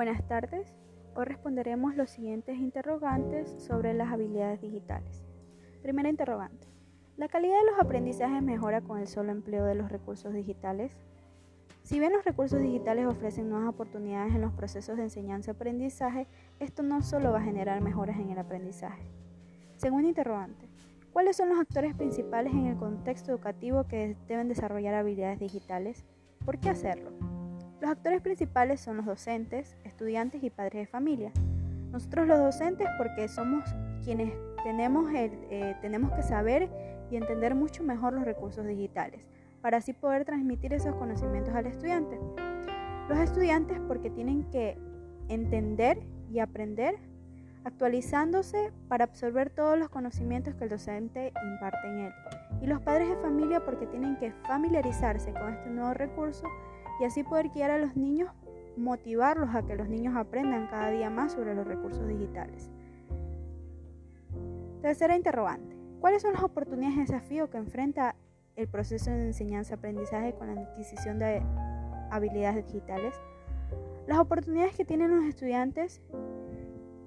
Buenas 0.00 0.26
tardes. 0.26 0.74
Hoy 1.14 1.26
responderemos 1.26 1.94
los 1.94 2.08
siguientes 2.08 2.56
interrogantes 2.56 3.54
sobre 3.58 3.92
las 3.92 4.10
habilidades 4.10 4.58
digitales. 4.62 5.26
Primera 5.82 6.08
interrogante. 6.08 6.68
¿La 7.18 7.28
calidad 7.28 7.58
de 7.58 7.70
los 7.70 7.78
aprendizajes 7.78 8.42
mejora 8.42 8.80
con 8.80 8.98
el 8.98 9.06
solo 9.06 9.30
empleo 9.30 9.66
de 9.66 9.74
los 9.74 9.92
recursos 9.92 10.32
digitales? 10.32 10.96
Si 11.82 12.00
bien 12.00 12.14
los 12.14 12.24
recursos 12.24 12.62
digitales 12.62 13.04
ofrecen 13.08 13.50
nuevas 13.50 13.68
oportunidades 13.68 14.34
en 14.34 14.40
los 14.40 14.54
procesos 14.54 14.96
de 14.96 15.02
enseñanza-aprendizaje, 15.02 16.26
esto 16.60 16.82
no 16.82 17.02
solo 17.02 17.32
va 17.32 17.40
a 17.40 17.44
generar 17.44 17.82
mejoras 17.82 18.18
en 18.18 18.30
el 18.30 18.38
aprendizaje. 18.38 19.02
Segunda 19.76 20.08
interrogante. 20.08 20.66
¿Cuáles 21.12 21.36
son 21.36 21.50
los 21.50 21.60
actores 21.60 21.94
principales 21.94 22.54
en 22.54 22.68
el 22.68 22.78
contexto 22.78 23.32
educativo 23.32 23.84
que 23.84 24.16
deben 24.28 24.48
desarrollar 24.48 24.94
habilidades 24.94 25.40
digitales? 25.40 26.06
¿Por 26.46 26.58
qué 26.58 26.70
hacerlo? 26.70 27.39
Los 27.80 27.90
actores 27.90 28.20
principales 28.20 28.78
son 28.80 28.98
los 28.98 29.06
docentes, 29.06 29.74
estudiantes 29.84 30.42
y 30.42 30.50
padres 30.50 30.82
de 30.82 30.86
familia. 30.86 31.32
Nosotros 31.90 32.26
los 32.26 32.38
docentes 32.38 32.86
porque 32.98 33.26
somos 33.26 33.64
quienes 34.04 34.34
tenemos, 34.62 35.10
eh, 35.14 35.76
tenemos 35.80 36.12
que 36.12 36.22
saber 36.22 36.68
y 37.10 37.16
entender 37.16 37.54
mucho 37.54 37.82
mejor 37.82 38.12
los 38.12 38.24
recursos 38.24 38.66
digitales, 38.66 39.22
para 39.62 39.78
así 39.78 39.94
poder 39.94 40.26
transmitir 40.26 40.74
esos 40.74 40.94
conocimientos 40.96 41.54
al 41.54 41.66
estudiante. 41.66 42.18
Los 43.08 43.18
estudiantes 43.18 43.80
porque 43.88 44.10
tienen 44.10 44.44
que 44.50 44.76
entender 45.28 46.02
y 46.30 46.40
aprender 46.40 46.96
actualizándose 47.64 48.72
para 48.88 49.04
absorber 49.04 49.48
todos 49.48 49.78
los 49.78 49.88
conocimientos 49.88 50.54
que 50.54 50.64
el 50.64 50.70
docente 50.70 51.32
imparte 51.50 51.88
en 51.88 51.98
él. 52.00 52.12
Y 52.60 52.66
los 52.66 52.80
padres 52.82 53.08
de 53.08 53.16
familia 53.16 53.64
porque 53.64 53.86
tienen 53.86 54.16
que 54.18 54.32
familiarizarse 54.46 55.32
con 55.32 55.54
este 55.54 55.70
nuevo 55.70 55.94
recurso 55.94 56.46
y 57.00 57.04
así 57.04 57.24
poder 57.24 57.48
guiar 57.48 57.70
a 57.70 57.78
los 57.78 57.96
niños, 57.96 58.30
motivarlos 58.76 59.54
a 59.54 59.62
que 59.62 59.74
los 59.74 59.88
niños 59.88 60.14
aprendan 60.16 60.68
cada 60.68 60.90
día 60.90 61.08
más 61.10 61.32
sobre 61.32 61.54
los 61.54 61.66
recursos 61.66 62.06
digitales. 62.06 62.70
Tercera 64.82 65.16
interrogante. 65.16 65.76
¿Cuáles 66.00 66.22
son 66.22 66.34
las 66.34 66.42
oportunidades 66.42 66.96
y 66.96 67.00
desafíos 67.00 67.48
que 67.50 67.58
enfrenta 67.58 68.16
el 68.56 68.68
proceso 68.68 69.10
de 69.10 69.26
enseñanza-aprendizaje 69.26 70.34
con 70.34 70.54
la 70.54 70.60
adquisición 70.60 71.18
de 71.18 71.42
habilidades 72.10 72.66
digitales? 72.66 73.14
Las 74.06 74.18
oportunidades 74.18 74.74
que 74.76 74.84
tienen 74.84 75.14
los 75.14 75.24
estudiantes, 75.24 76.00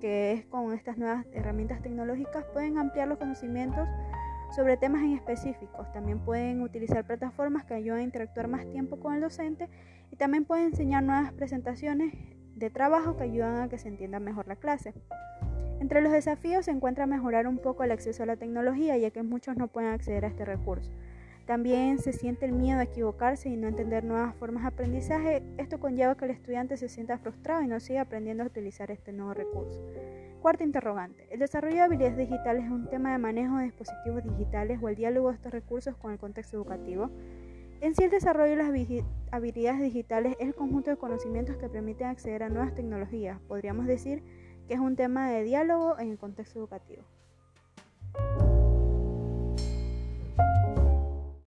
que 0.00 0.32
es 0.32 0.46
con 0.46 0.72
estas 0.72 0.98
nuevas 0.98 1.26
herramientas 1.32 1.82
tecnológicas, 1.82 2.44
pueden 2.52 2.78
ampliar 2.78 3.08
los 3.08 3.18
conocimientos 3.18 3.88
sobre 4.52 4.76
temas 4.76 5.02
en 5.02 5.14
específicos. 5.14 5.90
También 5.92 6.18
pueden 6.20 6.62
utilizar 6.62 7.06
plataformas 7.06 7.64
que 7.64 7.74
ayudan 7.74 8.00
a 8.00 8.02
interactuar 8.02 8.48
más 8.48 8.68
tiempo 8.70 9.00
con 9.00 9.14
el 9.14 9.20
docente 9.20 9.68
y 10.10 10.16
también 10.16 10.44
pueden 10.44 10.66
enseñar 10.66 11.02
nuevas 11.02 11.32
presentaciones 11.32 12.12
de 12.54 12.70
trabajo 12.70 13.16
que 13.16 13.24
ayudan 13.24 13.62
a 13.62 13.68
que 13.68 13.78
se 13.78 13.88
entienda 13.88 14.20
mejor 14.20 14.46
la 14.46 14.56
clase. 14.56 14.92
Entre 15.80 16.00
los 16.00 16.12
desafíos 16.12 16.66
se 16.66 16.70
encuentra 16.70 17.06
mejorar 17.06 17.48
un 17.48 17.58
poco 17.58 17.82
el 17.82 17.90
acceso 17.90 18.22
a 18.22 18.26
la 18.26 18.36
tecnología, 18.36 18.96
ya 18.98 19.10
que 19.10 19.22
muchos 19.22 19.56
no 19.56 19.68
pueden 19.68 19.90
acceder 19.90 20.24
a 20.24 20.28
este 20.28 20.44
recurso. 20.44 20.92
También 21.46 21.98
se 21.98 22.12
siente 22.12 22.46
el 22.46 22.52
miedo 22.52 22.78
a 22.78 22.84
equivocarse 22.84 23.48
y 23.48 23.56
no 23.56 23.66
entender 23.66 24.04
nuevas 24.04 24.34
formas 24.36 24.62
de 24.62 24.68
aprendizaje. 24.68 25.42
Esto 25.58 25.80
conlleva 25.80 26.16
que 26.16 26.26
el 26.26 26.30
estudiante 26.30 26.76
se 26.76 26.88
sienta 26.88 27.18
frustrado 27.18 27.62
y 27.62 27.66
no 27.66 27.80
siga 27.80 28.02
aprendiendo 28.02 28.44
a 28.44 28.46
utilizar 28.46 28.92
este 28.92 29.12
nuevo 29.12 29.34
recurso. 29.34 29.82
Cuarta 30.42 30.64
interrogante. 30.64 31.28
¿El 31.30 31.38
desarrollo 31.38 31.76
de 31.76 31.82
habilidades 31.82 32.16
digitales 32.16 32.64
es 32.64 32.70
un 32.72 32.90
tema 32.90 33.12
de 33.12 33.18
manejo 33.18 33.58
de 33.58 33.66
dispositivos 33.66 34.24
digitales 34.24 34.80
o 34.82 34.88
el 34.88 34.96
diálogo 34.96 35.28
de 35.28 35.36
estos 35.36 35.52
recursos 35.52 35.96
con 35.96 36.10
el 36.10 36.18
contexto 36.18 36.56
educativo? 36.56 37.10
En 37.80 37.94
sí, 37.94 38.02
el 38.02 38.10
desarrollo 38.10 38.50
de 38.50 38.56
las 38.56 39.04
habilidades 39.30 39.80
digitales 39.80 40.34
es 40.40 40.48
el 40.48 40.56
conjunto 40.56 40.90
de 40.90 40.96
conocimientos 40.96 41.56
que 41.58 41.68
permiten 41.68 42.08
acceder 42.08 42.42
a 42.42 42.48
nuevas 42.48 42.74
tecnologías. 42.74 43.38
Podríamos 43.46 43.86
decir 43.86 44.24
que 44.66 44.74
es 44.74 44.80
un 44.80 44.96
tema 44.96 45.30
de 45.30 45.44
diálogo 45.44 45.96
en 46.00 46.10
el 46.10 46.18
contexto 46.18 46.58
educativo. 46.58 47.04